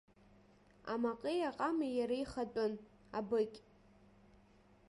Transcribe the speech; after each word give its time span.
Амаҟеи 0.93 1.41
аҟамеи 1.49 1.93
иара 1.99 2.15
ихатәын, 2.23 2.73
абыкь. 3.19 3.57